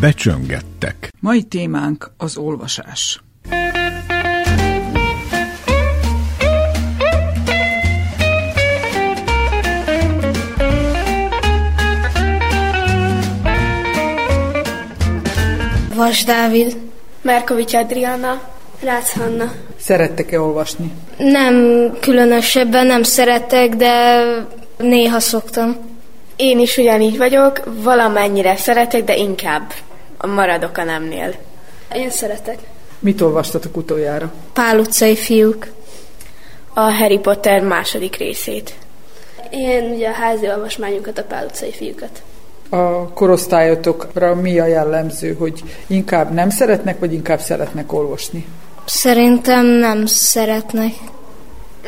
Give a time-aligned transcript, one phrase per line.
[0.00, 1.12] Becsöngettek.
[1.20, 3.20] Mai témánk az olvasás.
[15.94, 16.76] Vas Dávid.
[17.22, 18.40] Merkovics Adriana.
[18.82, 19.52] Rácz Hanna.
[19.76, 20.92] Szerettek-e olvasni?
[21.18, 21.54] Nem
[22.00, 24.24] különösebben nem szeretek, de
[24.78, 25.76] néha szoktam.
[26.36, 29.72] Én is ugyanígy vagyok, valamennyire szeretek, de inkább
[30.26, 31.34] maradok a nemnél.
[31.94, 32.58] Én szeretek.
[32.98, 34.32] Mit olvastatok utoljára?
[34.52, 35.66] Pál utcai fiúk.
[36.74, 38.74] A Harry Potter második részét.
[39.50, 42.22] Én ugye a házi olvasmányunkat, a Pál utcai fiúkat.
[42.68, 48.46] A korosztályotokra mi a jellemző, hogy inkább nem szeretnek, vagy inkább szeretnek olvasni?
[48.84, 50.92] Szerintem nem szeretnek.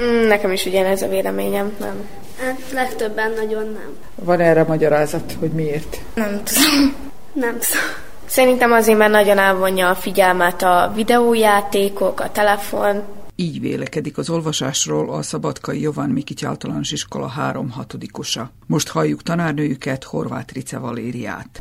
[0.01, 2.09] Mm, Nekem is ugyanez a véleményem, nem.
[2.41, 3.97] Hát legtöbben nagyon nem.
[4.15, 6.01] Van erre magyarázat, hogy miért?
[6.15, 6.95] Nem tudom.
[7.33, 7.79] Nem szó.
[8.27, 13.03] Szerintem azért, mert nagyon elvonja a figyelmet a videójátékok, a telefon.
[13.37, 18.51] Így vélekedik az olvasásról a Szabadkai Jovan Mikics általános iskola három hatodikosa.
[18.67, 21.61] Most halljuk tanárnőjüket, Horváth Rice Valériát.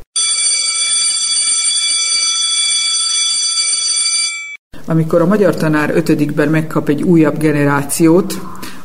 [4.86, 8.34] Amikor a magyar tanár ötödikben megkap egy újabb generációt,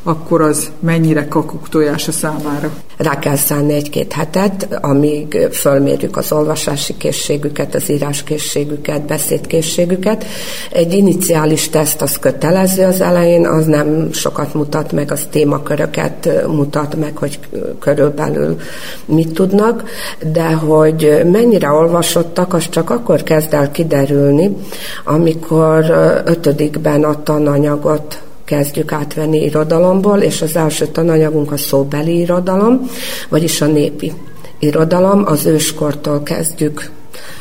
[0.04, 2.70] akkor az mennyire kakuk tojása számára?
[2.96, 10.24] Rá kell szánni egy-két hetet, amíg fölmérjük az olvasási készségüket, az íráskészségüket, beszédkészségüket.
[10.70, 16.96] Egy iniciális teszt az kötelező az elején, az nem sokat mutat meg, az témaköröket mutat
[16.96, 17.38] meg, hogy
[17.78, 18.56] körülbelül
[19.04, 19.84] mit tudnak,
[20.32, 24.56] de hogy mennyire olvasottak, az csak akkor kezd el kiderülni,
[25.04, 25.84] amikor
[26.24, 32.90] ötödikben a tananyagot kezdjük átvenni irodalomból, és az első tananyagunk a szóbeli irodalom,
[33.28, 34.12] vagyis a népi
[34.58, 35.22] irodalom.
[35.26, 36.90] Az őskortól kezdjük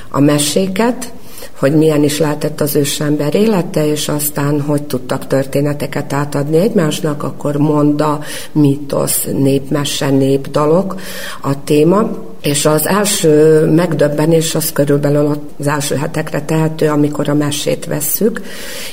[0.10, 1.12] a meséket,
[1.60, 7.56] hogy milyen is lehetett az ősember élete, és aztán hogy tudtak történeteket átadni egymásnak, akkor
[7.56, 8.20] monda,
[8.52, 10.96] mítosz, népmese, népdalok
[11.42, 12.10] a téma.
[12.44, 18.42] És az első megdöbbenés az körülbelül az első hetekre tehető, amikor a mesét vesszük,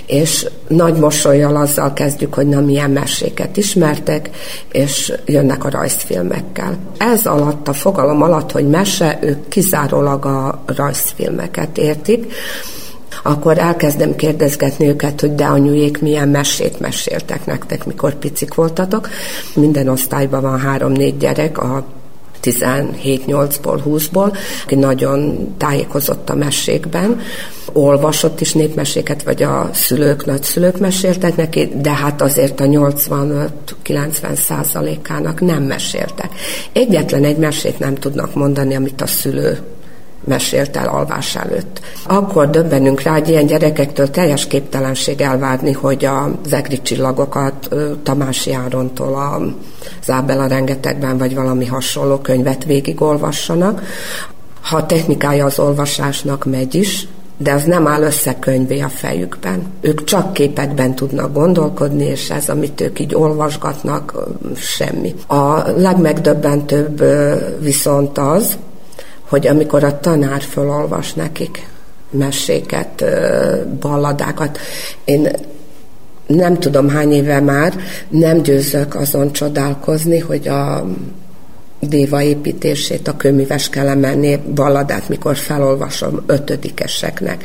[0.06, 4.31] és nagy mosolyjal azzal kezdjük, hogy na milyen meséket ismertek,
[4.72, 6.77] és jönnek a rajzfilmekkel.
[6.99, 12.33] Ez alatt, a fogalom alatt, hogy mese, ők kizárólag a rajzfilmeket értik,
[13.22, 19.09] akkor elkezdem kérdezgetni őket, hogy de anyujék milyen mesét meséltek nektek, mikor picik voltatok.
[19.55, 21.84] Minden osztályban van három-négy gyerek, a
[22.43, 27.21] 17-8-ból, 20-ból, aki nagyon tájékozott a mesékben,
[27.73, 35.41] olvasott is népmeséket, vagy a szülők, nagyszülők meséltek neki, de hát azért a 85-90 százalékának
[35.41, 36.31] nem meséltek.
[36.73, 39.59] Egyetlen egy mesét nem tudnak mondani, amit a szülő
[40.25, 41.81] mesélt el alvás előtt.
[42.07, 49.15] Akkor döbbenünk rá, hogy ilyen gyerekektől teljes képtelenség elvárni, hogy az egri csillagokat Tamási Árontól
[49.15, 49.41] a
[50.05, 53.83] Zábela rengetegben, vagy valami hasonló könyvet végigolvassanak.
[54.61, 57.07] Ha a technikája az olvasásnak megy is,
[57.37, 59.63] de az nem áll össze könyvé a fejükben.
[59.81, 64.15] Ők csak képekben tudnak gondolkodni, és ez, amit ők így olvasgatnak,
[64.57, 65.15] semmi.
[65.27, 67.05] A legmegdöbbentőbb
[67.61, 68.57] viszont az,
[69.31, 71.69] hogy amikor a tanár felolvas nekik
[72.11, 73.05] meséket,
[73.81, 74.59] balladákat,
[75.05, 75.29] én
[76.27, 77.75] nem tudom hány éve már
[78.09, 80.87] nem győzök azon csodálkozni, hogy a
[81.81, 87.45] déva építését, a kőműves kelemenné balladát, mikor felolvasom ötödikeseknek,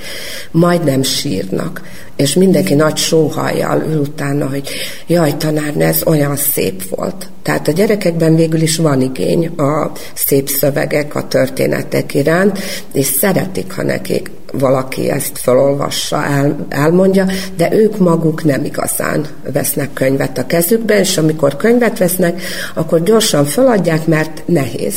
[0.52, 1.82] majdnem sírnak,
[2.16, 4.70] és mindenki nagy sóhajjal ül utána, hogy
[5.08, 7.30] jaj, tanár, ez olyan szép volt.
[7.42, 12.60] Tehát a gyerekekben végül is van igény a szép szövegek, a történetek iránt,
[12.94, 17.26] és szeretik, ha nekik valaki ezt felolvassa, el, elmondja,
[17.58, 22.42] de ők maguk nem igazán vesznek könyvet a kezükbe, és amikor könyvet vesznek,
[22.74, 24.96] akkor gyorsan feladják, mert nehéz.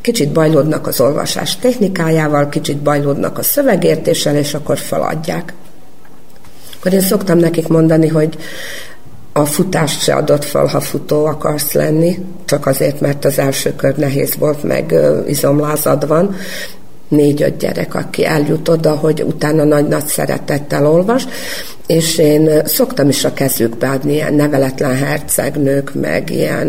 [0.00, 5.54] Kicsit bajlódnak az olvasás technikájával, kicsit bajlódnak a szövegértéssel, és akkor feladják.
[6.78, 8.36] Akkor én szoktam nekik mondani, hogy
[9.32, 13.96] a futást se adott fel, ha futó akarsz lenni, csak azért, mert az első kör
[13.96, 14.94] nehéz volt, meg
[15.26, 16.34] izomlázad van,
[17.12, 21.26] négy-öt gyerek, aki eljut oda, hogy utána nagy-nagy szeretettel olvas,
[21.86, 26.66] és én szoktam is a kezükbe adni ilyen neveletlen hercegnők, meg ilyen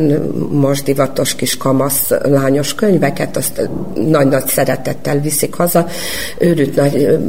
[0.51, 3.69] most divatos kis kamasz lányos könyveket, azt
[4.07, 5.87] nagy-nagy szeretettel viszik haza.
[6.37, 7.19] Őrült nagy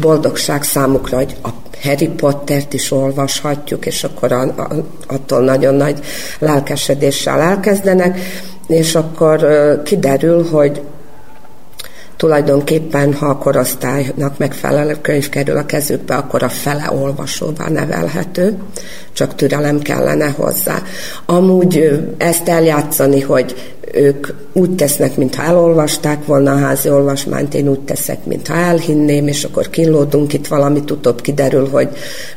[0.00, 1.48] boldogság számukra, hogy a
[1.82, 4.68] Harry Pottert is olvashatjuk, és akkor a, a,
[5.06, 5.98] attól nagyon nagy
[6.38, 8.18] lelkesedéssel elkezdenek,
[8.66, 9.46] és akkor
[9.84, 10.80] kiderül, hogy
[12.16, 18.56] tulajdonképpen, ha a korosztálynak megfelelő könyv kerül a kezükbe, akkor a fele olvasóvá nevelhető,
[19.12, 20.82] csak türelem kellene hozzá.
[21.26, 23.54] Amúgy ezt eljátszani, hogy
[23.92, 29.44] ők úgy tesznek, mintha elolvasták volna a házi olvasmányt, én úgy teszek, mintha elhinném, és
[29.44, 31.88] akkor kínlódunk itt valamit, utóbb kiderül, hogy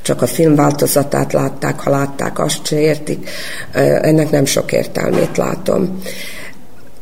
[0.02, 3.30] csak a filmváltozatát látták, ha látták, azt se értik.
[4.02, 6.00] Ennek nem sok értelmét látom.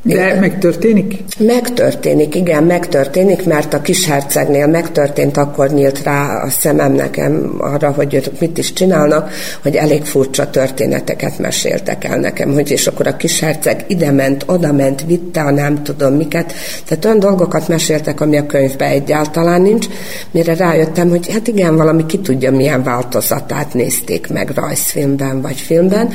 [0.05, 0.37] De igen.
[0.37, 1.23] megtörténik?
[1.39, 8.13] Megtörténik, igen, megtörténik, mert a kishercegnél megtörtént, akkor nyílt rá a szemem nekem arra, hogy
[8.13, 9.31] ők mit is csinálnak,
[9.63, 14.71] hogy elég furcsa történeteket meséltek el nekem, hogy és akkor a kisherceg ide ment, oda
[14.71, 16.53] ment, vitte a nem tudom miket.
[16.87, 19.85] Tehát olyan dolgokat meséltek, ami a könyvben egyáltalán nincs,
[20.31, 26.09] mire rájöttem, hogy hát igen, valami ki tudja milyen változatát nézték meg rajzfilmben vagy filmben,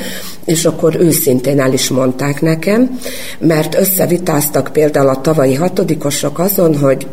[0.45, 2.99] és akkor őszintén el is mondták nekem,
[3.39, 7.07] mert összevitáztak például a tavalyi hatodikosok azon, hogy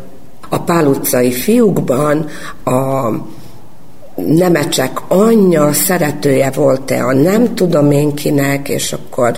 [0.49, 0.93] a Pál
[1.31, 2.25] fiúkban
[2.63, 3.09] a
[4.27, 9.37] Nemecsek anyja szeretője volt-e a nem tudom én kinek, és akkor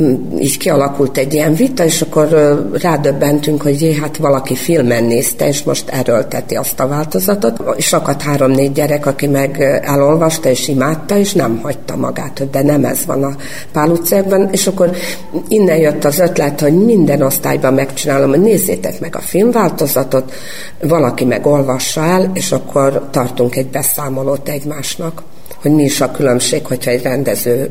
[0.00, 2.28] mm, így kialakult egy ilyen vita, és akkor
[2.82, 7.62] rádöbbentünk, hogy jé, hát valaki filmen nézte, és most erőlteti azt a változatot.
[7.76, 12.62] És akadt három-négy gyerek, aki meg elolvasta és imádta, és nem hagyta magát, hogy de
[12.62, 13.36] nem ez van a
[13.72, 14.90] Pál utcában, és akkor
[15.48, 20.32] innen jött az ötlet, hogy minden osztályban megcsinálom, hogy nézzétek meg a filmváltozatot,
[20.82, 25.22] valaki meg olvassa el, és akkor tartunk egy beszámolót beszámolót egymásnak,
[25.56, 27.70] hogy mi is a különbség, hogyha egy rendező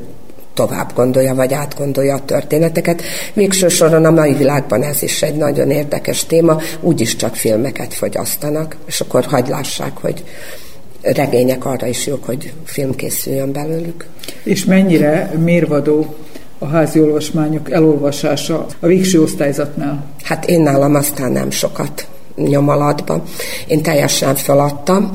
[0.53, 3.01] tovább gondolja, vagy átgondolja a történeteket.
[3.33, 8.75] Végső soron a mai világban ez is egy nagyon érdekes téma, úgyis csak filmeket fogyasztanak,
[8.87, 10.23] és akkor hagylássák, hogy
[11.01, 14.05] regények arra is jók, hogy film készüljön belőlük.
[14.43, 16.15] És mennyire mérvadó
[16.57, 20.05] a házi olvasmányok elolvasása a végső osztályzatnál?
[20.23, 22.07] Hát én nálam aztán nem sokat
[22.47, 23.23] nyomalatba.
[23.67, 25.11] Én teljesen feladtam,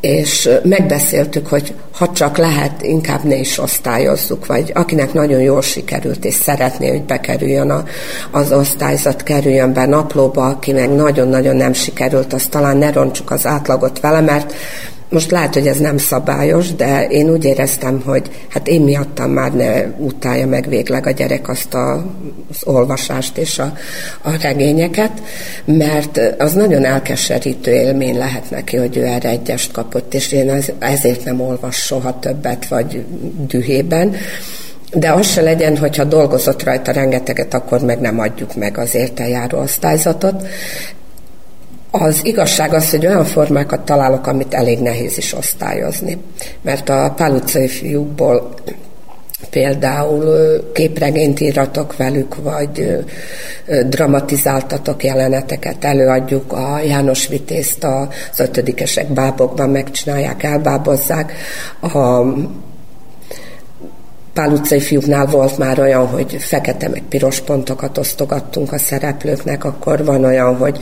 [0.00, 6.24] és megbeszéltük, hogy ha csak lehet, inkább ne is osztályozzuk, vagy akinek nagyon jól sikerült,
[6.24, 7.84] és szeretné, hogy bekerüljön a,
[8.30, 13.46] az osztályzat, kerüljön be naplóba, aki meg nagyon-nagyon nem sikerült, az talán ne roncsuk az
[13.46, 14.54] átlagot vele, mert
[15.10, 19.54] most lehet, hogy ez nem szabályos, de én úgy éreztem, hogy hát én miattam már
[19.54, 21.92] ne utálja meg végleg a gyerek azt a,
[22.50, 23.72] az olvasást és a,
[24.22, 25.12] a regényeket,
[25.64, 30.66] mert az nagyon elkeserítő élmény lehet neki, hogy ő erre egyest kapott, és én ez,
[30.78, 33.04] ezért nem olvas soha többet, vagy
[33.46, 34.14] dühében.
[34.92, 39.58] De az se legyen, hogyha dolgozott rajta rengeteget, akkor meg nem adjuk meg az érteljáró
[39.58, 40.46] osztályzatot.
[41.90, 46.18] Az igazság az, hogy olyan formákat találok, amit elég nehéz is osztályozni.
[46.62, 48.54] Mert a Pál fiúkból
[49.50, 53.04] például képregényt íratok velük, vagy
[53.86, 61.32] dramatizáltatok jeleneteket, előadjuk a János Vitézt az ötödikesek bábokban, megcsinálják, elbábozzák.
[61.80, 62.22] A
[64.38, 70.04] Pál utcai fiúknál volt már olyan, hogy fekete meg piros pontokat osztogattunk a szereplőknek, akkor
[70.04, 70.78] van olyan, hogy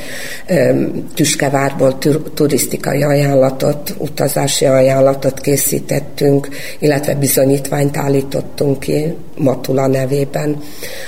[1.15, 1.99] Tüskevárból
[2.35, 6.49] turisztikai ajánlatot, utazási ajánlatot készítettünk,
[6.79, 10.57] illetve bizonyítványt állítottunk ki Matula nevében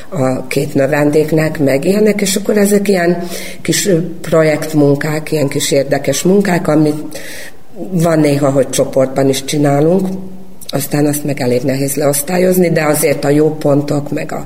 [0.08, 3.26] a két növendéknek, meg ilyenek, és akkor ezek ilyen
[3.62, 3.88] kis
[4.20, 7.18] projektmunkák, ilyen kis érdekes munkák, amit
[7.90, 10.08] van néha, hogy csoportban is csinálunk,
[10.70, 14.44] aztán azt meg elég nehéz leosztályozni, de azért a jó pontok, meg a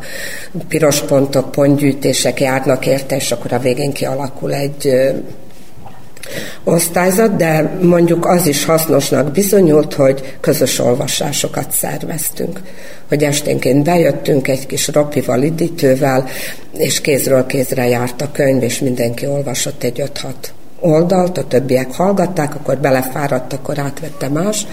[0.68, 4.90] piros pontok, pontgyűjtések járnak érte, és akkor a végén kialakul egy
[6.64, 12.60] osztályzat, de mondjuk az is hasznosnak bizonyult, hogy közös olvasásokat szerveztünk.
[13.08, 16.28] Hogy esténként bejöttünk egy kis ropival, idítővel,
[16.76, 20.32] és kézről kézre járt a könyv, és mindenki olvasott egy 5-6
[20.80, 24.66] oldalt, a többiek hallgatták, akkor belefáradt, akkor átvette más.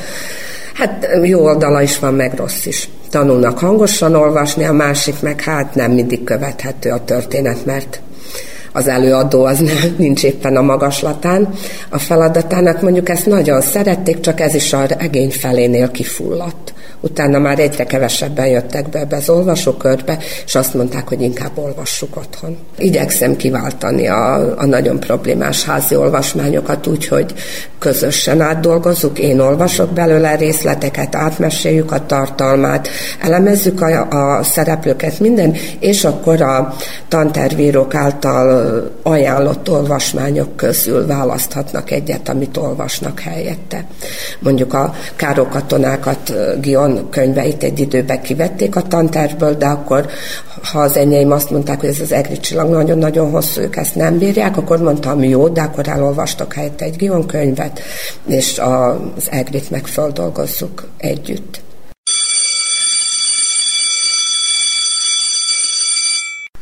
[0.80, 2.90] Hát jó oldala is van, meg rossz is.
[3.10, 8.02] Tanulnak hangosan olvasni, a másik meg hát nem mindig követhető a történet, mert
[8.72, 11.50] az előadó az nem, nincs éppen a magaslatán
[11.90, 12.82] a feladatának.
[12.82, 16.74] Mondjuk ezt nagyon szerették, csak ez is a regény felénél kifulladt.
[17.02, 22.16] Utána már egyre kevesebben jöttek be ebbe az olvasókörbe, és azt mondták, hogy inkább olvassuk
[22.18, 22.58] otthon.
[22.78, 27.34] Igyekszem kiváltani a, a nagyon problémás házi olvasmányokat úgy, hogy
[27.80, 32.88] közösen átdolgozzuk, én olvasok belőle részleteket, átmeséljük a tartalmát,
[33.20, 36.76] elemezzük a, a szereplőket, minden, és akkor a
[37.08, 38.59] tantervírók által
[39.04, 43.86] ajánlott olvasmányok közül választhatnak egyet, amit olvasnak helyette.
[44.40, 50.08] Mondjuk a károkatonákat Gion könyveit egy időben kivették a tantervből, de akkor
[50.64, 54.18] ha az enyém azt mondták, hogy ez az egri csillag nagyon-nagyon hosszú, ők ezt nem
[54.18, 57.80] bírják, akkor mondtam, jó, de akkor elolvastok helyette egy Gion könyvet,
[58.28, 61.62] és az egrit meg földolgozzuk együtt.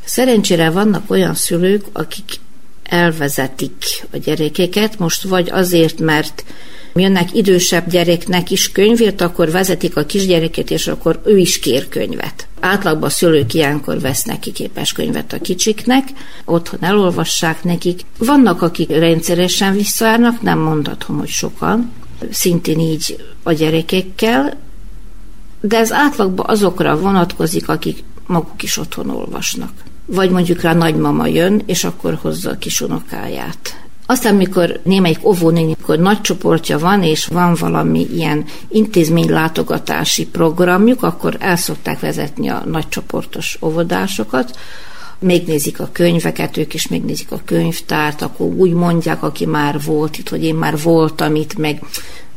[0.07, 2.39] Szerencsére vannak olyan szülők, akik
[2.83, 6.43] elvezetik a gyerekeket, most vagy azért, mert
[6.95, 12.47] jönnek idősebb gyereknek is könyvért, akkor vezetik a kisgyereket, és akkor ő is kér könyvet.
[12.59, 16.07] Átlagban a szülők ilyenkor vesznek ki képes könyvet a kicsiknek,
[16.45, 18.01] otthon elolvassák nekik.
[18.17, 21.91] Vannak, akik rendszeresen visszaárnak, nem mondhatom, hogy sokan,
[22.31, 24.57] szintén így a gyerekekkel,
[25.61, 29.71] de ez átlagban azokra vonatkozik, akik maguk is otthon olvasnak.
[30.09, 33.87] Vagy mondjuk rá nagymama jön, és akkor hozza a kis unokáját.
[34.05, 41.37] Aztán, mikor némelyik óvónéni, akkor nagy csoportja van, és van valami ilyen intézménylátogatási programjuk, akkor
[41.39, 44.57] el szokták vezetni a nagycsoportos óvodásokat,
[45.19, 50.29] megnézik a könyveket, ők is megnézik a könyvtárt, akkor úgy mondják, aki már volt itt,
[50.29, 51.81] hogy én már voltam itt, meg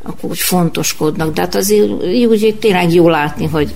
[0.02, 1.34] akkor úgy fontoskodnak.
[1.34, 1.90] De hát azért
[2.28, 3.74] úgy tényleg jó látni, hogy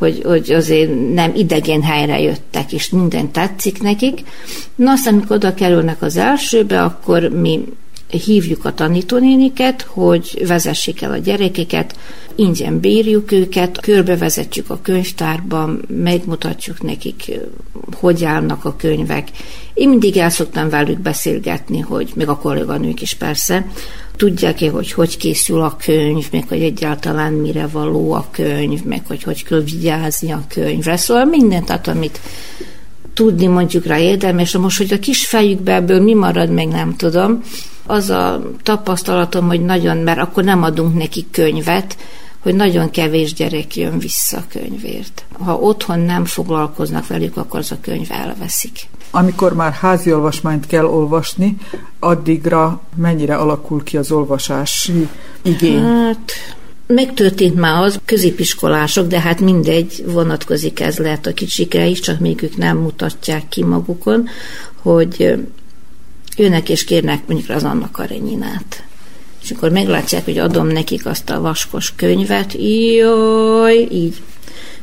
[0.00, 4.22] hogy, hogy azért nem idegen helyre jöttek, és minden tetszik nekik.
[4.74, 7.64] Na aztán, amikor oda kerülnek az elsőbe, akkor mi
[8.10, 11.96] hívjuk a tanítónéniket, hogy vezessék el a gyerekeket,
[12.34, 17.30] ingyen bírjuk őket, körbevezetjük a könyvtárban, megmutatjuk nekik,
[17.92, 19.28] hogy állnak a könyvek.
[19.80, 23.66] Én mindig el szoktam velük beszélgetni, hogy még a kolléganők is persze,
[24.16, 29.22] tudják-e, hogy hogy készül a könyv, meg hogy egyáltalán mire való a könyv, meg hogy
[29.22, 30.96] hogy kell vigyázni a könyvre.
[30.96, 32.20] Szóval mindent, tehát, amit
[33.14, 34.56] tudni mondjuk rá érdemes.
[34.56, 37.42] Most, hogy a kis fejükbe ebből mi marad, meg nem tudom.
[37.86, 41.96] Az a tapasztalatom, hogy nagyon, mert akkor nem adunk nekik könyvet,
[42.38, 45.24] hogy nagyon kevés gyerek jön vissza a könyvért.
[45.38, 48.88] Ha otthon nem foglalkoznak velük, akkor az a könyv elveszik.
[49.10, 51.56] Amikor már házi olvasmányt kell olvasni,
[51.98, 55.08] addigra mennyire alakul ki az olvasási
[55.42, 55.82] igény?
[55.82, 56.32] Hát,
[56.86, 62.42] megtörtént már az, középiskolások, de hát mindegy, vonatkozik ez lehet a kicsikre is, csak még
[62.42, 64.28] ők nem mutatják ki magukon,
[64.82, 65.34] hogy
[66.36, 68.84] jönnek és kérnek mondjuk az Anna Karenyinát.
[69.42, 72.54] És akkor meglátják, hogy adom nekik azt a vaskos könyvet,
[72.96, 74.22] jaj, így.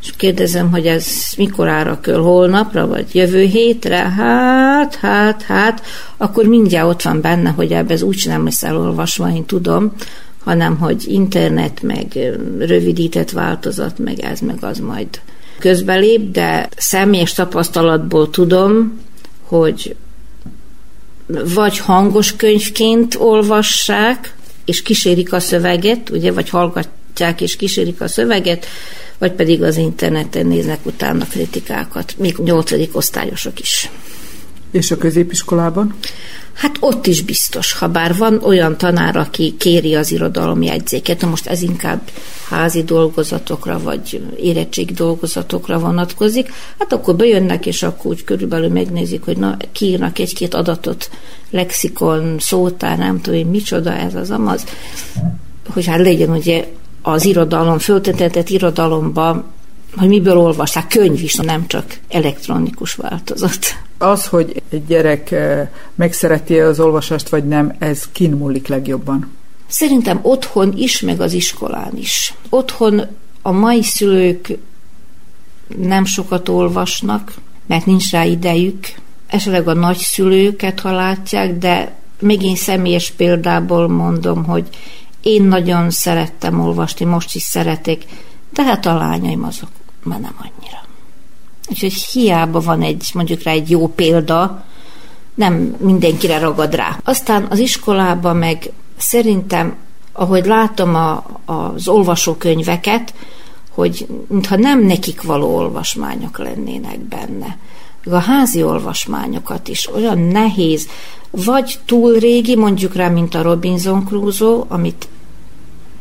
[0.02, 3.98] És kérdezem, hogy ez mikor ára köl, holnapra, vagy jövő hétre?
[3.98, 5.82] Hát, hát, hát,
[6.18, 9.94] akkor mindjárt ott van benne, hogy ebbe ez úgy nem lesz elolvasva, én tudom,
[10.44, 12.06] hanem hogy internet, meg
[12.60, 15.08] rövidített változat, meg ez, meg az majd
[15.60, 19.00] közbelép, de személyes tapasztalatból tudom,
[19.42, 19.96] hogy
[21.54, 24.36] vagy hangos könyvként olvassák,
[24.66, 28.66] és kísérik a szöveget, ugye, vagy hallgatják és kísérik a szöveget,
[29.18, 33.90] vagy pedig az interneten néznek utána kritikákat, még nyolcadik osztályosok is.
[34.72, 35.96] És a középiskolában?
[36.54, 41.62] Hát ott is biztos, ha bár van olyan tanár, aki kéri az irodalomjegyzéket, most ez
[41.62, 42.02] inkább
[42.50, 49.38] házi dolgozatokra, vagy érettség dolgozatokra vonatkozik, hát akkor bejönnek, és akkor úgy körülbelül megnézik, hogy
[49.38, 51.10] na, kiírnak egy-két adatot,
[51.50, 54.64] lexikon, szótár, nem tudom én, micsoda ez az amaz,
[55.74, 56.68] hogy hát legyen ugye
[57.08, 59.44] az irodalom, föltetett irodalomba,
[59.96, 63.58] hogy miből olvassák, könyv is, nem csak elektronikus változat.
[63.98, 69.32] Az, hogy egy gyerek eh, megszereti az olvasást, vagy nem, ez kin múlik legjobban?
[69.68, 72.34] Szerintem otthon is, meg az iskolán is.
[72.50, 73.02] Otthon
[73.42, 74.58] a mai szülők
[75.78, 77.34] nem sokat olvasnak,
[77.66, 78.86] mert nincs rá idejük.
[79.28, 84.70] Esetleg a nagyszülőket, ha látják, de még én személyes példából mondom, hogy
[85.28, 88.02] én nagyon szerettem olvasni, most is szeretek,
[88.50, 89.70] de hát a lányaim azok
[90.04, 90.78] már nem annyira.
[91.70, 94.66] Úgyhogy hiába van egy, mondjuk rá egy jó példa,
[95.36, 97.00] nem mindenkire ragad rá.
[97.04, 99.76] Aztán az iskolában meg szerintem,
[100.12, 103.14] ahogy látom a, az olvasókönyveket,
[103.72, 107.58] hogy mintha nem nekik való olvasmányok lennének benne.
[108.06, 110.88] A házi olvasmányokat is olyan nehéz,
[111.30, 115.08] vagy túl régi, mondjuk rá, mint a Robinson Crusoe, amit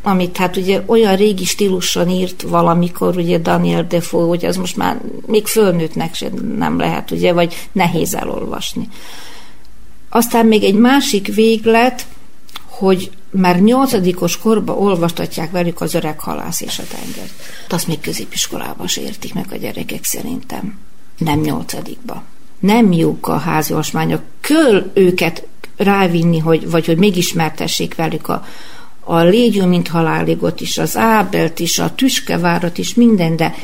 [0.06, 5.00] amit hát ugye olyan régi stíluson írt valamikor, ugye Daniel Defoe, hogy az most már
[5.26, 8.88] még fölnőttnek sem nem lehet, ugye, vagy nehéz elolvasni.
[10.08, 12.06] Aztán még egy másik véglet,
[12.66, 17.30] hogy már nyolcadikos korba olvastatják velük az öreg halász és a tenger.
[17.68, 20.78] Azt még középiskolában értik meg a gyerekek szerintem.
[21.18, 22.22] Nem nyolcadikba.
[22.60, 24.20] Nem jók a házi olvasmányok.
[24.40, 25.46] Köl őket
[25.76, 28.44] rávinni, hogy, vagy hogy megismertessék velük a,
[29.08, 33.54] a Légyő, mint haláligot is, az Ábelt is, a Tüskevárat is, minden, de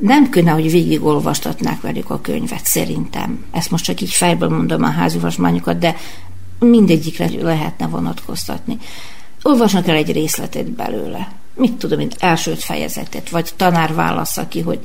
[0.00, 3.44] nem kéne, hogy végigolvastatnák velük a könyvet, szerintem.
[3.52, 5.96] Ezt most csak így fejből mondom a házivasmányokat, de
[6.58, 8.78] mindegyikre lehetne vonatkoztatni.
[9.42, 11.32] Olvasnak el egy részletet belőle.
[11.54, 14.78] Mit tudom mint első fejezetet, vagy tanár válasza ki, hogy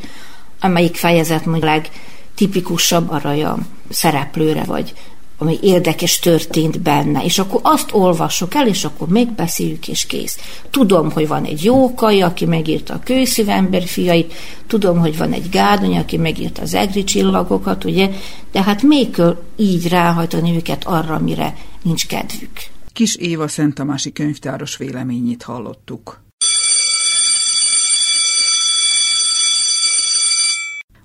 [0.60, 1.88] amelyik fejezet mondjuk
[2.36, 3.58] tipikusabb arra a
[3.90, 4.94] szereplőre, vagy
[5.42, 10.38] ami érdekes történt benne, és akkor azt olvassuk el, és akkor megbeszéljük, és kész.
[10.70, 14.34] Tudom, hogy van egy jókai, aki megírta a kőszívember fiait,
[14.68, 18.10] tudom, hogy van egy Gárdony, aki megírta az egri csillagokat, ugye,
[18.52, 22.60] de hát még kell így ráhajtani őket arra, mire nincs kedvük.
[22.94, 26.22] Kis Éva Szentamási könyvtáros véleményét hallottuk.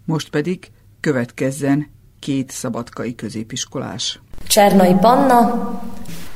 [0.05, 4.21] Most pedig következzen két szabadkai középiskolás.
[4.47, 5.71] Csernai Panna,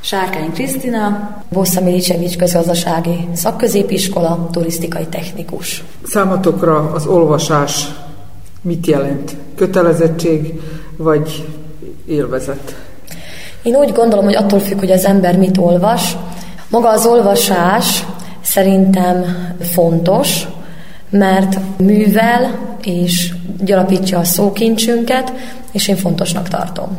[0.01, 5.85] Sárkány Krisztina, Bossza Milicsevics közgazdasági szakközépiskola, turisztikai technikus.
[6.03, 7.89] Számotokra az olvasás
[8.63, 9.37] mit jelent?
[9.55, 10.61] Kötelezettség
[10.97, 11.49] vagy
[12.07, 12.77] élvezet?
[13.63, 16.17] Én úgy gondolom, hogy attól függ, hogy az ember mit olvas.
[16.71, 18.05] Maga az olvasás
[18.41, 19.25] szerintem
[19.61, 20.47] fontos,
[21.11, 25.33] mert művel és gyarapítja a szókincsünket,
[25.73, 26.99] és én fontosnak tartom.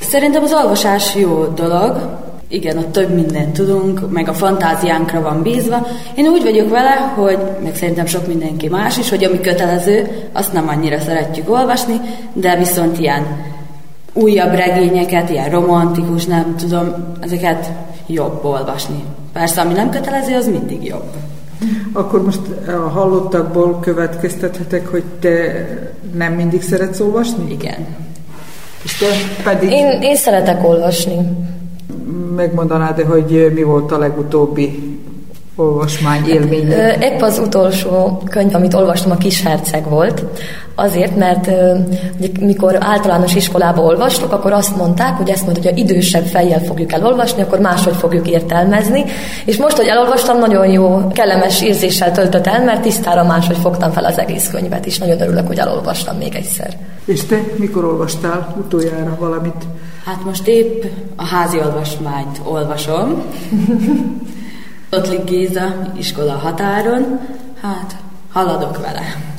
[0.00, 5.86] Szerintem az olvasás jó dolog, igen, ott több mindent tudunk, meg a fantáziánkra van bízva.
[6.14, 10.52] Én úgy vagyok vele, hogy, meg szerintem sok mindenki más is, hogy ami kötelező, azt
[10.52, 12.00] nem annyira szeretjük olvasni,
[12.32, 13.26] de viszont ilyen
[14.12, 17.70] újabb regényeket, ilyen romantikus, nem tudom, ezeket
[18.06, 19.04] jobb olvasni.
[19.32, 21.10] Persze, ami nem kötelező, az mindig jobb.
[21.92, 25.66] Akkor most a hallottakból következtethetek, hogy te
[26.14, 27.52] nem mindig szeretsz olvasni?
[27.52, 27.86] Igen.
[28.82, 29.06] És te
[29.42, 29.70] pedig...
[29.70, 31.18] Én, én szeretek olvasni.
[32.36, 34.93] Megmondanád hogy mi volt a legutóbbi
[35.56, 36.70] olvasmány élmény?
[37.00, 40.24] Épp az utolsó könyv, amit olvastam, a Kis Herceg volt.
[40.74, 41.50] Azért, mert
[42.40, 47.42] mikor általános iskolába olvastok, akkor azt mondták, hogy ezt majd, hogyha idősebb fejjel fogjuk elolvasni,
[47.42, 49.04] akkor máshogy fogjuk értelmezni.
[49.44, 54.04] És most, hogy elolvastam, nagyon jó, kellemes érzéssel töltött el, mert tisztára máshogy fogtam fel
[54.04, 56.76] az egész könyvet, és nagyon örülök, hogy elolvastam még egyszer.
[57.04, 59.64] És te mikor olvastál utoljára valamit?
[60.04, 60.84] Hát most épp
[61.16, 63.22] a házi olvasmányt olvasom.
[64.94, 67.20] Ottlik Géza, iskola határon,
[67.60, 67.96] hát
[68.32, 69.33] haladok vele.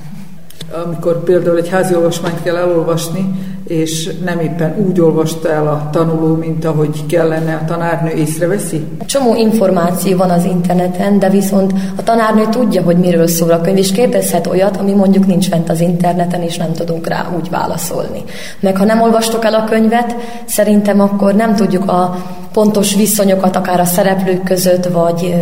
[0.86, 3.30] Amikor például egy házi olvasmányt kell elolvasni,
[3.68, 8.86] és nem éppen úgy olvasta el a tanuló, mint ahogy kellene, a tanárnő észreveszi?
[9.06, 13.78] Csomó információ van az interneten, de viszont a tanárnő tudja, hogy miről szól a könyv,
[13.78, 18.24] és kérdezhet olyat, ami mondjuk nincs fent az interneten, és nem tudunk rá úgy válaszolni.
[18.60, 22.16] Meg ha nem olvastok el a könyvet, szerintem akkor nem tudjuk a
[22.54, 25.36] pontos viszonyokat akár a szereplők között, vagy,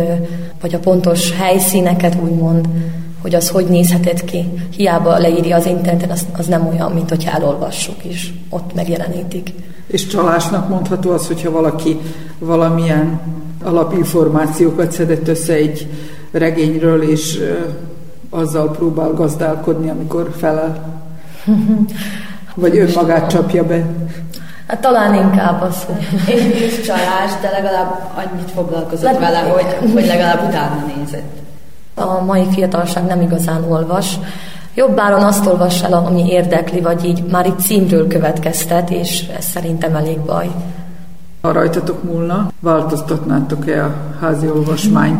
[0.60, 2.68] vagy a pontos helyszíneket úgymond
[3.24, 4.44] hogy az hogy nézhetett ki.
[4.76, 9.52] Hiába leírja az interneten, az, az nem olyan, mint hogyha elolvassuk is, ott megjelenítik.
[9.86, 12.00] És csalásnak mondható az, hogyha valaki
[12.38, 13.20] valamilyen
[13.62, 15.86] alapinformációkat szedett össze egy
[16.30, 17.38] regényről, és
[18.30, 21.02] azzal próbál gazdálkodni, amikor felel.
[22.54, 23.86] Vagy önmagát csapja be.
[24.66, 26.34] Hát talán inkább az, hogy...
[26.34, 31.42] Én is csalás, de legalább annyit foglalkozott Le- vele, hogy, hogy legalább utána nézett.
[31.94, 34.18] A mai fiatalság nem igazán olvas.
[34.74, 39.94] Jobbáron azt olvas el, ami érdekli, vagy így már itt címről következtet, és ez szerintem
[39.94, 40.50] elég baj.
[41.40, 45.18] Ha rajtatok múlna, változtatnátok-e a házi olvasmány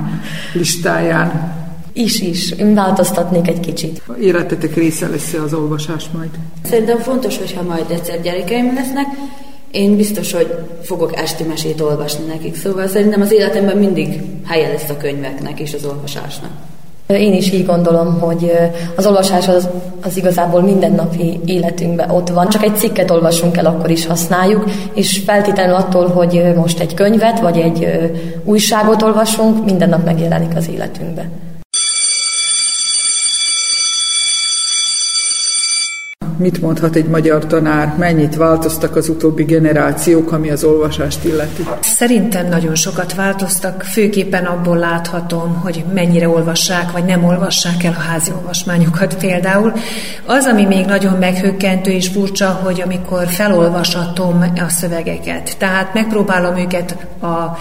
[0.52, 1.52] listáján?
[1.92, 2.50] Is, is.
[2.50, 4.02] Én változtatnék egy kicsit.
[4.20, 6.30] Életetek része lesz az olvasás majd?
[6.62, 9.06] Szerintem fontos, hogyha majd egyszer gyerekeim lesznek,
[9.74, 14.88] én biztos, hogy fogok esti mesét olvasni nekik, szóval szerintem az életemben mindig helye lesz
[14.88, 16.50] a könyveknek és az olvasásnak.
[17.06, 18.52] Én is így gondolom, hogy
[18.96, 19.68] az olvasás az,
[20.02, 22.48] az igazából mindennapi életünkben ott van.
[22.48, 27.40] Csak egy cikket olvasunk el, akkor is használjuk, és feltétlenül attól, hogy most egy könyvet
[27.40, 27.88] vagy egy
[28.44, 31.28] újságot olvasunk, minden nap megjelenik az életünkbe.
[36.36, 41.66] Mit mondhat egy magyar tanár, mennyit változtak az utóbbi generációk, ami az olvasást illeti?
[41.80, 48.00] Szerintem nagyon sokat változtak, főképpen abból láthatom, hogy mennyire olvassák, vagy nem olvassák el a
[48.00, 49.72] házi olvasmányokat például.
[50.26, 56.96] Az, ami még nagyon meghökkentő és furcsa, hogy amikor felolvasatom a szövegeket, tehát megpróbálom őket
[57.20, 57.58] a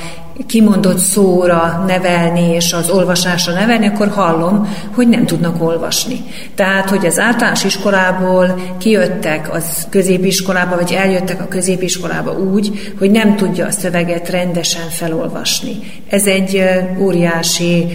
[0.47, 6.23] kimondott szóra nevelni és az olvasásra nevelni, akkor hallom, hogy nem tudnak olvasni.
[6.55, 13.35] Tehát, hogy az általános iskolából kijöttek az középiskolába, vagy eljöttek a középiskolába úgy, hogy nem
[13.35, 15.79] tudja a szöveget rendesen felolvasni.
[16.09, 16.63] Ez egy
[16.99, 17.87] óriási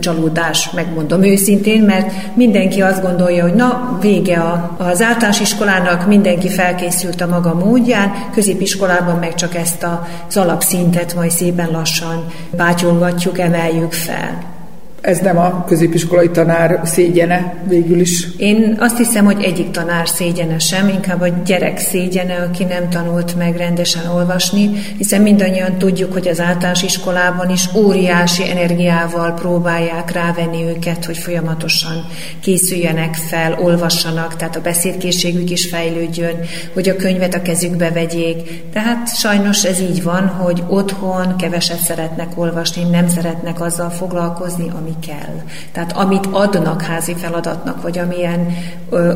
[0.00, 6.48] csalódás, megmondom őszintén, mert mindenki azt gondolja, hogy na, vége a, az általános iskolának, mindenki
[6.48, 9.86] felkészült a maga módján, középiskolában meg csak ezt
[10.28, 14.55] az alapszintet majd szépen lassan bátyolgatjuk, emeljük fel
[15.00, 18.26] ez nem a középiskolai tanár szégyene végül is?
[18.36, 23.36] Én azt hiszem, hogy egyik tanár szégyene sem, inkább a gyerek szégyene, aki nem tanult
[23.36, 30.62] meg rendesen olvasni, hiszen mindannyian tudjuk, hogy az általános iskolában is óriási energiával próbálják rávenni
[30.62, 32.06] őket, hogy folyamatosan
[32.40, 36.34] készüljenek fel, olvassanak, tehát a beszédkészségük is fejlődjön,
[36.74, 38.62] hogy a könyvet a kezükbe vegyék.
[38.72, 44.94] Tehát sajnos ez így van, hogy otthon keveset szeretnek olvasni, nem szeretnek azzal foglalkozni, ami
[45.06, 45.42] kell.
[45.72, 48.56] Tehát amit adnak házi feladatnak, vagy amilyen
[48.90, 49.12] ö,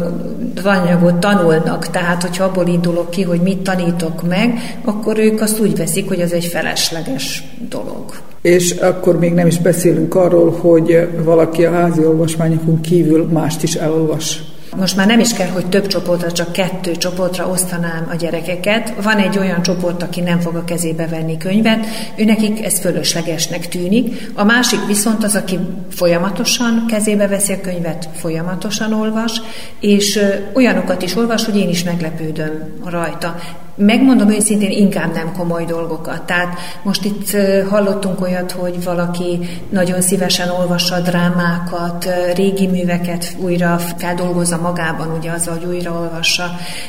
[0.65, 5.77] anyagot tanulnak, tehát hogyha abból indulok ki, hogy mit tanítok meg, akkor ők azt úgy
[5.77, 8.05] veszik, hogy ez egy felesleges dolog.
[8.43, 13.75] És akkor még nem is beszélünk arról, hogy valaki a házi olvasmányokon kívül mást is
[13.75, 14.43] elolvas.
[14.77, 18.93] Most már nem is kell, hogy több csoportra, csak kettő csoportra osztanám a gyerekeket.
[19.03, 23.69] Van egy olyan csoport, aki nem fog a kezébe venni könyvet, ő nekik ez fölöslegesnek
[23.69, 24.31] tűnik.
[24.35, 25.59] A másik viszont az, aki
[25.91, 29.41] folyamatosan kezébe veszi a könyvet, folyamatosan olvas,
[29.81, 30.21] és
[30.55, 33.37] olyanokat is olvas, hogy én is meglepődöm rajta.
[33.83, 36.23] Megmondom őszintén, inkább nem komoly dolgokat.
[36.23, 37.37] Tehát most itt
[37.69, 39.39] hallottunk olyat, hogy valaki
[39.69, 46.45] nagyon szívesen olvassa drámákat, régi műveket újra feldolgozza magában, ugye azzal, hogy újra olvassa.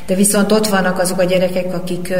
[0.06, 2.14] De viszont ott vannak azok a gyerekek, akik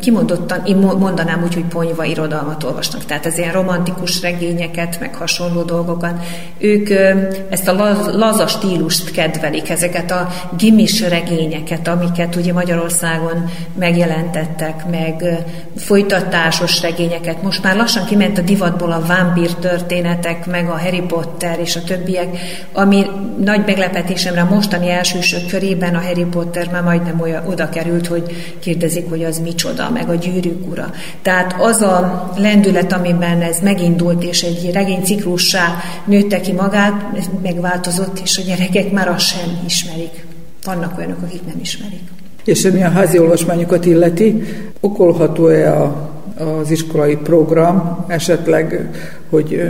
[0.00, 3.04] kimondottan, én mondanám úgy, hogy ponyva irodalmat olvasnak.
[3.04, 6.24] Tehát ez ilyen romantikus regényeket, meg hasonló dolgokat.
[6.58, 6.90] Ők
[7.50, 7.72] ezt a
[8.12, 15.44] laza stílust kedvelik, ezeket a gimis regényeket, amiket ugye Magyarországon megjelent jelentettek meg
[15.76, 17.42] folytatásos regényeket.
[17.42, 21.82] Most már lassan kiment a divatból a vámpír történetek, meg a Harry Potter és a
[21.82, 22.36] többiek,
[22.72, 23.06] ami
[23.44, 28.54] nagy meglepetésemre a mostani elsősök körében a Harry Potter már majdnem olyan oda került, hogy
[28.58, 30.90] kérdezik, hogy az micsoda, meg a gyűrűk ura.
[31.22, 35.66] Tehát az a lendület, amiben ez megindult, és egy regényciklussá
[36.04, 36.92] nőtte ki magát,
[37.42, 40.24] megváltozott, és a gyerekek már azt sem ismerik.
[40.64, 42.23] Vannak olyanok, akik nem ismerik.
[42.44, 44.42] És ami a házi olvasmányokat illeti,
[44.80, 48.90] okolható-e a, az iskolai program esetleg,
[49.30, 49.62] hogy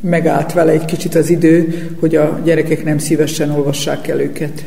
[0.00, 4.64] megállt vele egy kicsit az idő, hogy a gyerekek nem szívesen olvassák el őket?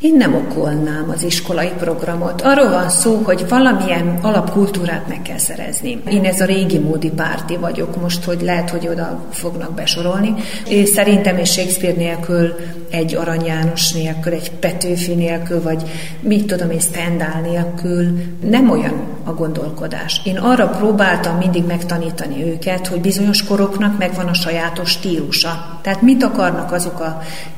[0.00, 2.40] Én nem okolnám az iskolai programot.
[2.40, 6.02] Arról van szó, hogy valamilyen alapkultúrát meg kell szerezni.
[6.10, 10.34] Én ez a régi módi párti vagyok most, hogy lehet, hogy oda fognak besorolni.
[10.68, 12.54] És szerintem és Shakespeare nélkül,
[12.90, 15.82] egy Arany János nélkül, egy Petőfi nélkül, vagy
[16.20, 18.18] mit tudom én, Stendhal nélkül
[18.50, 20.20] nem olyan a gondolkodás.
[20.24, 25.78] Én arra próbáltam mindig megtanítani őket, hogy bizonyos koroknak megvan a sajátos stílusa.
[25.82, 27.00] Tehát mit akarnak azok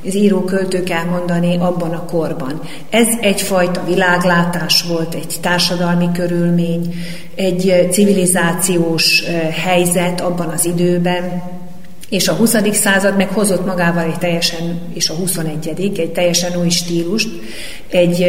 [0.05, 2.61] az íróköltők elmondani abban a korban korban.
[2.89, 6.95] Ez egyfajta világlátás volt, egy társadalmi körülmény,
[7.35, 9.23] egy civilizációs
[9.63, 11.43] helyzet abban az időben,
[12.13, 12.55] és a 20.
[12.71, 15.73] század meg hozott magával egy teljesen, és a 21.
[15.77, 17.29] egy teljesen új stílust,
[17.89, 18.19] egy,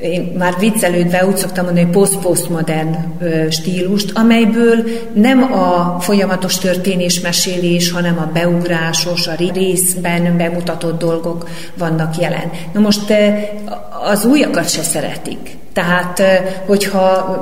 [0.00, 2.96] én már viccelődve úgy szoktam mondani, hogy post-postmodern
[3.50, 12.50] stílust, amelyből nem a folyamatos történésmesélés, hanem a beugrásos, a részben bemutatott dolgok vannak jelen.
[12.72, 13.12] Na most
[14.02, 15.56] az újakat se szeretik.
[15.72, 16.22] Tehát,
[16.66, 17.38] hogyha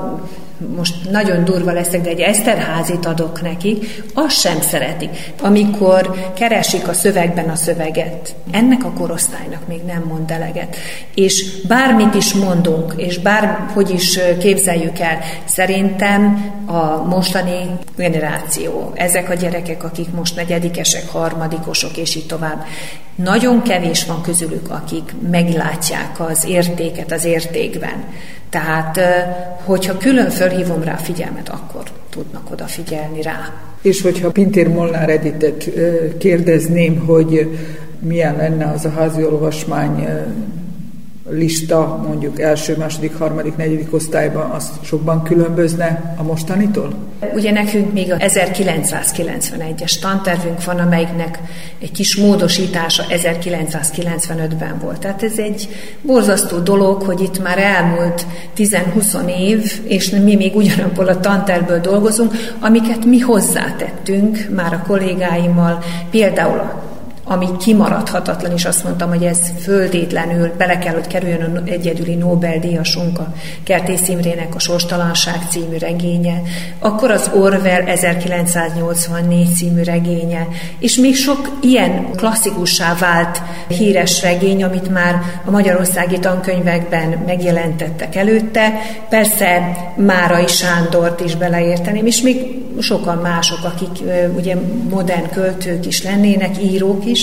[0.77, 3.79] most nagyon durva leszek, de egy Eszterházit adok neki,
[4.15, 5.11] azt sem szeretik.
[5.41, 10.77] Amikor keresik a szövegben a szöveget, ennek a korosztálynak még nem mond eleget.
[11.15, 19.35] És bármit is mondunk, és bárhogy is képzeljük el, szerintem a mostani generáció, ezek a
[19.35, 22.65] gyerekek, akik most negyedikesek, harmadikosok, és így tovább,
[23.15, 28.05] nagyon kevés van közülük, akik meglátják az értéket az értékben.
[28.51, 29.01] Tehát,
[29.65, 33.53] hogyha külön fölhívom rá figyelmet, akkor tudnak odafigyelni rá.
[33.83, 35.71] És hogyha Pintér Molnár Editet
[36.19, 37.59] kérdezném, hogy
[37.99, 40.09] milyen lenne az a házi olvasmány
[41.31, 46.95] lista mondjuk első, második, harmadik, negyedik osztályban, az sokban különbözne a mostanitól?
[47.35, 51.39] Ugye nekünk még a 1991-es tantervünk van, amelyiknek
[51.81, 54.99] egy kis módosítása 1995-ben volt.
[54.99, 55.69] Tehát ez egy
[56.03, 62.33] borzasztó dolog, hogy itt már elmúlt 10-20 év, és mi még ugyanabból a tantervből dolgozunk,
[62.61, 65.79] amiket mi hozzátettünk már a kollégáimmal,
[66.11, 66.88] például a
[67.29, 73.35] ami kimaradhatatlan, és azt mondtam, hogy ez földétlenül bele kell, hogy kerüljön egyedüli Nobel-díjasunk, a
[73.63, 76.43] Kertész Imrének a Sorstalanság című regénye,
[76.79, 80.47] akkor az Orwell 1984 című regénye,
[80.79, 88.73] és még sok ilyen klasszikussá vált híres regény, amit már a magyarországi tankönyvekben megjelentettek előtte,
[89.09, 94.05] persze Márai Sándort is beleérteném, és még sokan mások, akik
[94.37, 94.57] ugye
[94.91, 97.18] modern költők is lennének, írók is.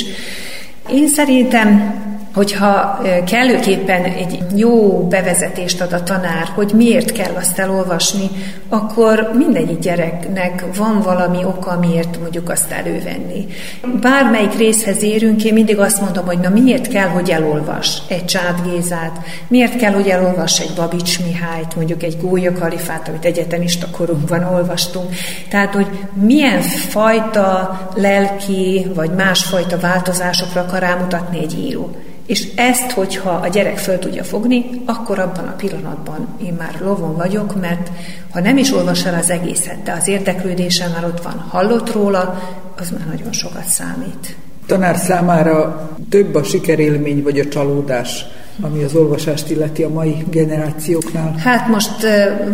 [0.89, 1.93] Én szerintem
[2.35, 8.29] hogyha kellőképpen egy jó bevezetést ad a tanár, hogy miért kell azt elolvasni,
[8.69, 13.45] akkor mindegyik gyereknek van valami oka, miért mondjuk azt elővenni.
[14.01, 18.61] Bármelyik részhez érünk, én mindig azt mondom, hogy na miért kell, hogy elolvas egy Csád
[18.63, 24.43] Gézát, miért kell, hogy elolvas egy Babics Mihályt, mondjuk egy Gólya Kalifát, amit egyetemista korunkban
[24.43, 25.15] olvastunk.
[25.49, 31.95] Tehát, hogy milyen fajta lelki vagy másfajta változásokra akar rámutatni egy író.
[32.25, 37.15] És ezt, hogyha a gyerek föl tudja fogni, akkor abban a pillanatban én már lovon
[37.15, 37.89] vagyok, mert
[38.35, 42.41] ha nem is olvas el az egészet, de az érdeklődése már ott van, hallott róla,
[42.77, 44.35] az már nagyon sokat számít.
[44.65, 48.25] Tanár számára több a sikerélmény vagy a csalódás,
[48.61, 51.35] ami az olvasást illeti a mai generációknál?
[51.37, 52.05] Hát most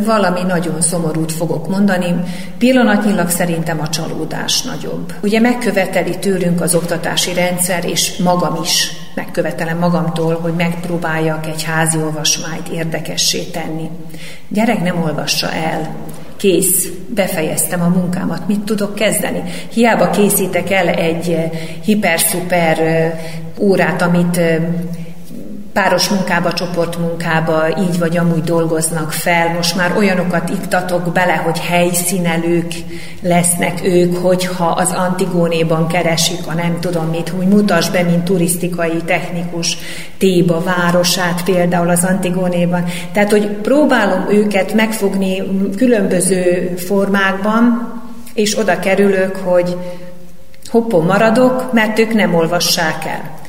[0.05, 2.15] valami nagyon szomorút fogok mondani.
[2.57, 5.13] Pillanatnyilag szerintem a csalódás nagyobb.
[5.21, 11.97] Ugye megköveteli tőlünk az oktatási rendszer, és magam is megkövetelem magamtól, hogy megpróbáljak egy házi
[11.97, 13.89] olvasmányt érdekessé tenni.
[14.47, 15.95] Gyerek nem olvassa el,
[16.37, 19.43] kész, befejeztem a munkámat, mit tudok kezdeni?
[19.73, 21.37] Hiába készítek el egy
[21.83, 22.79] hiper-szuper
[23.59, 24.41] órát, amit
[25.73, 29.53] páros munkába, csoportmunkába így vagy amúgy dolgoznak fel.
[29.53, 32.73] Most már olyanokat iktatok bele, hogy helyszínelők
[33.21, 39.01] lesznek ők, hogyha az Antigónéban keresik a nem tudom mit, hogy mutasd be, mint turisztikai
[39.05, 39.77] technikus
[40.17, 42.85] Téba városát például az Antigónéban.
[43.13, 45.43] Tehát, hogy próbálom őket megfogni
[45.77, 47.93] különböző formákban,
[48.33, 49.77] és oda kerülök, hogy
[50.69, 53.40] hoppon maradok, mert ők nem olvassák el.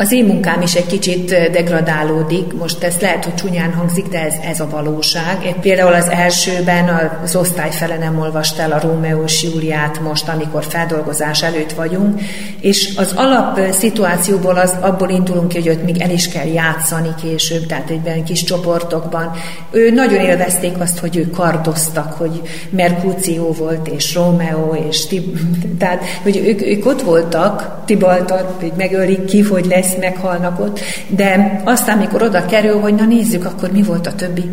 [0.00, 4.34] Az én munkám is egy kicsit degradálódik, most ez lehet, hogy csúnyán hangzik, de ez,
[4.50, 5.44] ez a valóság.
[5.44, 10.28] Én például az elsőben az osztály fele nem olvast el a Rómeó és Júliát most,
[10.28, 12.20] amikor feldolgozás előtt vagyunk,
[12.60, 17.14] és az alap szituációból az, abból indulunk ki, hogy ott még el is kell játszani
[17.22, 19.30] később, tehát egyben kis csoportokban.
[19.70, 25.38] Ő nagyon élvezték azt, hogy ők kardoztak, hogy Merkúció volt, és Rómeó, és Tib-
[25.78, 30.80] tehát, hogy ők, ők ott voltak, Tibaltot, hogy megölik ki, hogy lesz lesz, meghalnak ott,
[31.08, 34.50] de aztán, amikor oda kerül, hogy na nézzük, akkor mi volt a többi,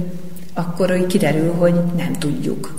[0.54, 2.76] akkor hogy kiderül, hogy nem tudjuk.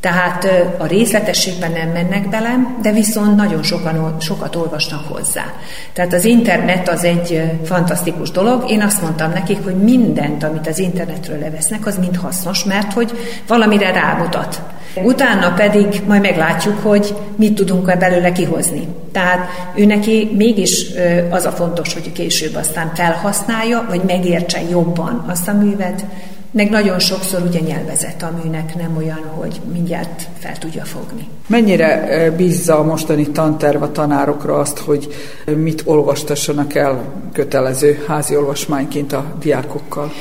[0.00, 0.48] Tehát
[0.78, 5.44] a részletességben nem mennek bele, de viszont nagyon sokan, sokat olvasnak hozzá.
[5.92, 8.70] Tehát az internet az egy fantasztikus dolog.
[8.70, 13.12] Én azt mondtam nekik, hogy mindent, amit az internetről levesznek, az mind hasznos, mert hogy
[13.46, 14.62] valamire rámutat.
[15.02, 18.88] Utána pedig majd meglátjuk, hogy mit tudunk belőle kihozni.
[19.12, 20.86] Tehát ő neki mégis
[21.30, 26.04] az a fontos, hogy később aztán felhasználja, vagy megértse jobban azt a művet,
[26.50, 31.28] meg nagyon sokszor ugye nyelvezet a műnek nem olyan, hogy mindjárt fel tudja fogni.
[31.46, 35.14] Mennyire bízza a mostani tanterv a tanárokra azt, hogy
[35.56, 40.12] mit olvastassanak el kötelező házi olvasmányként a diákokkal?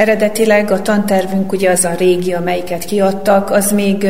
[0.00, 4.08] Eredetileg a tantervünk ugye az a régi, amelyiket kiadtak, az még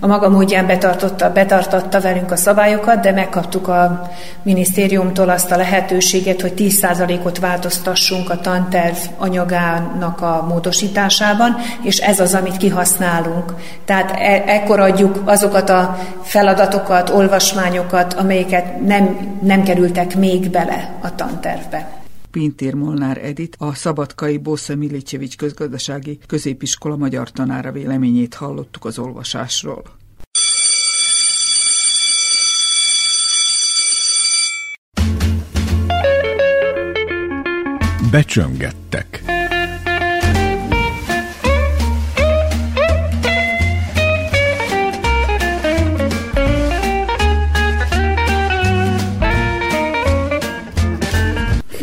[0.00, 4.10] a maga módján betartotta, betartotta velünk a szabályokat, de megkaptuk a
[4.42, 12.34] minisztériumtól azt a lehetőséget, hogy 10%-ot változtassunk a tanterv anyagának a módosításában, és ez az,
[12.34, 13.54] amit kihasználunk.
[13.84, 21.14] Tehát e- ekkor adjuk azokat a feladatokat, olvasmányokat, amelyeket nem, nem kerültek még bele a
[21.14, 21.98] tantervbe.
[22.30, 29.82] Pintér Molnár Edit, a Szabadkai Bossa Milicsevics közgazdasági középiskola magyar tanára véleményét hallottuk az olvasásról.
[38.10, 39.37] Becsöngettek.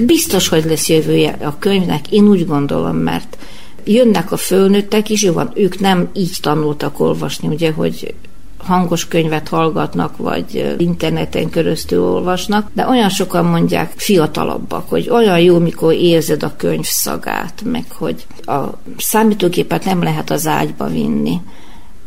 [0.06, 3.38] Biztos, hogy lesz jövője a könyvnek, én úgy gondolom, mert
[3.84, 8.14] jönnek a fölnőttek is, jó van, ők nem így tanultak olvasni, ugye, hogy
[8.58, 15.60] hangos könyvet hallgatnak, vagy interneten keresztül olvasnak, de olyan sokan mondják fiatalabbak, hogy olyan jó,
[15.60, 18.64] mikor érzed a könyv szagát, meg hogy a
[18.98, 21.40] számítógépet nem lehet az ágyba vinni.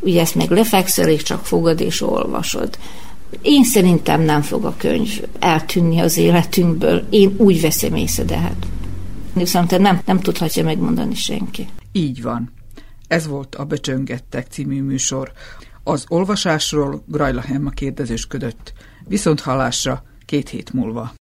[0.01, 2.79] Ugye ezt meg lefekszel, és csak fogad és olvasod.
[3.43, 7.07] Én szerintem nem fog a könyv eltűnni az életünkből.
[7.11, 8.67] Én úgy veszem észre, de hát
[9.33, 11.69] viszont nem, nem tudhatja megmondani senki.
[11.93, 12.53] Így van.
[13.09, 15.33] Ez volt a Becsöngettek című műsor.
[15.83, 18.73] Az olvasásról Grajla Hemma kérdezősködött.
[19.07, 21.13] Viszont hallásra két hét múlva.